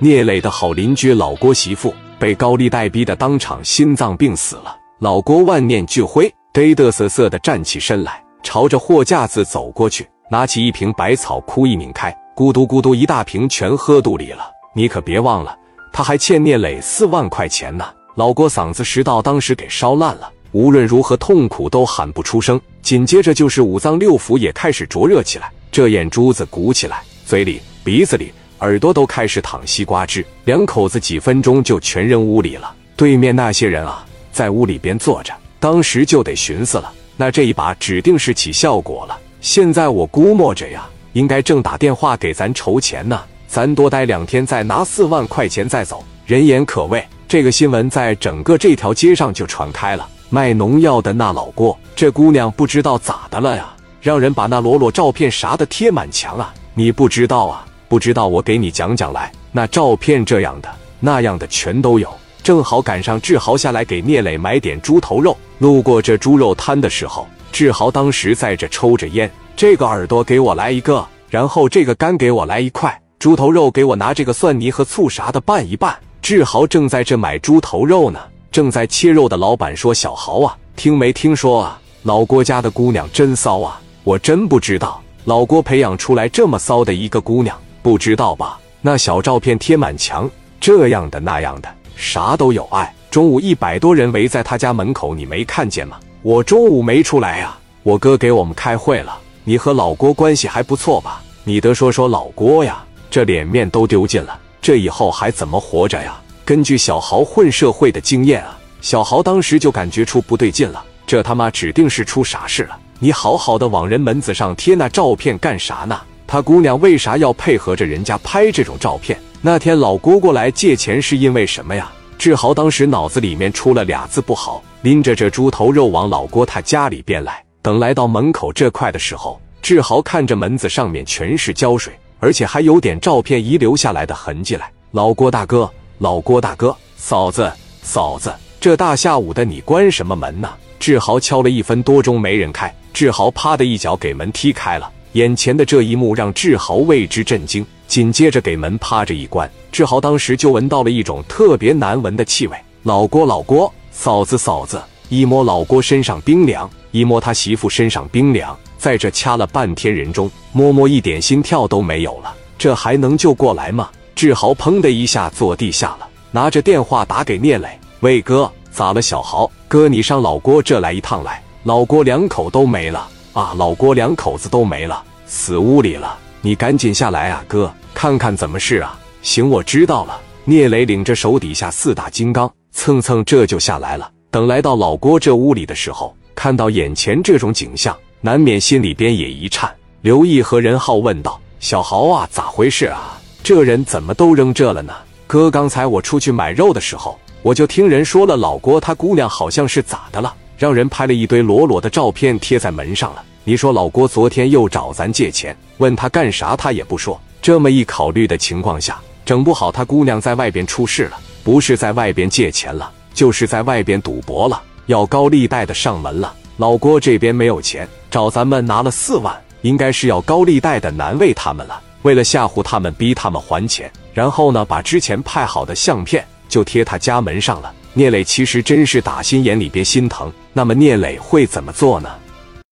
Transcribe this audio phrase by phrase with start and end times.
[0.00, 4.76] 聂磊的好邻居老郭媳妇被高利贷逼得当场心脏病死了。
[5.00, 14.48] 老郭万念俱灰，嘚嘚瑟瑟的站起身来，朝着货架子走过去，拿起一瓶百草枯一拧开，咕嘟咕嘟一大瓶全喝肚里了。
[14.72, 15.58] 你可别忘了，
[15.92, 17.84] 他还欠聂磊四万块钱呢。
[18.14, 22.60] 老郭嗓子食道当时给烧烂了，无论如何痛苦都喊不出声。
[22.82, 30.24] 紧接着就是五脏六腑也开始灼热起来，这眼珠子鼓起来，嘴里、鼻子里、耳朵都开始淌西瓜汁。
[30.44, 32.74] 两口子几分钟就全扔屋里了。
[32.96, 39.18] 对面那些人啊，在屋里边坐着，当时就得寻思了，那这一把指定是起效果了。
[39.40, 46.04] 现在我估摸着呀，应该正打电话给咱筹钱呢，咱多待两天再拿四万块钱再走。
[46.26, 50.08] 人言可畏，这个新闻在整个这条街上就传开了。
[50.28, 53.72] 卖农药的那老郭，这姑娘不知道咋的了呀？
[54.00, 56.52] 让人把那裸裸照片啥的贴满墙啊！
[56.74, 57.66] 你不知道啊？
[57.88, 59.32] 不知道我给你讲讲来。
[59.50, 60.68] 那照片这样的
[61.00, 62.08] 那样的全都有。
[62.42, 69.30] 正好赶上志豪下来给聂磊买点猪头肉，路过这猪肉摊的时候，志豪当时在这抽着烟。
[69.56, 75.94] 这个耳朵给我来一个，然后这个肝给我来一块，猪头肉给我拿这个蒜泥和醋啥的拌一拌。
[76.22, 78.20] 志豪正在这买猪头肉呢。
[78.50, 81.78] 正在切肉的老板说：“小豪啊，听没听说啊？
[82.04, 83.78] 老郭家的姑娘真骚啊！
[84.04, 88.58] 我真不知道，老郭培养出来这么骚的一个姑娘，不知道吧？
[88.80, 92.64] 那小照片贴满墙，这样的那样的，啥都有。
[92.70, 95.98] 哎，中午一百多人围在他家门口，你没看见吗？
[96.22, 99.18] 我中午没出来呀，我哥给我们开会了。
[99.44, 101.22] 你和老郭关系还不错吧？
[101.44, 112.78] 你得说说老郭呀，这脸面都丢尽了，这以后还怎么活着呀？”根据小豪混社会的经验啊，小豪当时就感觉出不对劲了，这他妈指定是出啥事了！
[112.98, 116.00] 你好好的往人门子上贴那照片干啥呢？
[116.28, 119.18] 他姑娘为啥要配合着人家拍这种照片？
[119.40, 121.90] 那天老郭过来借钱是因为什么呀？
[122.18, 127.42] 志豪当时脑子里面出了俩字不好，拎着这猪头肉往老郭他家里边来。
[127.62, 134.70] 等来到门口这块的时候，志豪看着门子上面全是胶水，而且还有点照片遗留下来的痕迹来。
[134.90, 135.68] 老郭大哥。
[135.96, 137.50] 老郭大哥，嫂子，
[137.82, 140.48] 嫂子，这大下午的你关什么门呢？
[140.78, 144.88] 志豪敲了一分多钟没人开，志豪啪的一脚给门踢开了。
[145.18, 152.56] 眼前的这一幕让志豪为之震惊，紧接着给门趴着一关，志豪当时就闻到了一种特别难闻的气味。
[152.84, 163.90] 老郭，老郭，嫂子，嫂子，一摸老郭身上冰凉，一摸他媳妇身上冰凉，在这掐了半天人中，摸摸一点心跳都没有了，这还能救过来吗？
[164.14, 167.68] 志豪砰的一下坐地下了，拿着电话打给聂磊
[167.98, 169.02] ：“魏哥，咋了？
[169.02, 171.42] 小豪哥，你上老郭这来一趟来。
[171.64, 173.52] 老郭两口都没了啊！
[173.56, 176.18] 老郭两口子都没了，死屋里了。
[176.40, 178.98] 你赶紧下来啊，哥，看看怎么事啊？
[179.22, 184.10] 行，我知道了。”聂磊领着手底下四大金刚，蹭蹭这就下来了。
[184.30, 189.70] 等来到老郭这屋里的时候，看到眼前这种景象，难免心里边也一颤。
[190.00, 194.94] 刘毅和任浩问道：“小豪啊，咋回事啊？”这人怎么都扔这了呢？
[195.26, 203.22] 哥，刚才我出去买肉的时候，我就听人说了，老郭他姑娘好像是咋的了，让人拍了一堆裸裸的照片贴在门上了。
[203.48, 207.18] 你说老郭昨天又找咱借钱，问他干啥，他也不说。
[207.40, 216.34] 这么一考虑的情况下，整不好他姑娘在外边出事了，不是在外边借钱了，就是在外边赌博了，要高利贷的上门了。
[216.58, 221.80] 老郭这边没有钱，找咱们拿了四万，应该是要高利贷的难为他们了。
[222.02, 227.72] 为了吓唬他们，逼他们还钱，然后呢，把之前拍好的相片就贴他家门上了。
[227.94, 230.30] 聂磊其实真是打心眼里边心疼。
[230.52, 232.10] 那么聂磊会怎么做呢？